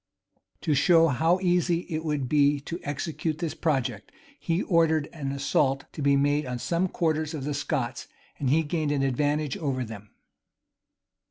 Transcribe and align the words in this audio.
[*] 0.33 0.61
To 0.61 0.73
show 0.73 1.09
how 1.09 1.39
easy 1.41 1.81
it 1.87 2.03
would 2.03 2.27
be 2.27 2.59
to 2.61 2.79
execute 2.81 3.37
this 3.37 3.53
project, 3.53 4.11
he 4.39 4.63
ordered 4.63 5.07
an 5.13 5.31
assault 5.31 5.83
to 5.93 6.01
be 6.01 6.17
made 6.17 6.47
on 6.47 6.57
some 6.57 6.87
quarters 6.87 7.35
of 7.35 7.43
the 7.43 7.53
Scots, 7.53 8.07
and 8.39 8.49
he 8.49 8.63
gained 8.63 8.91
an 8.91 9.03
advantage 9.03 9.57
over 9.57 9.85
them. 9.85 10.09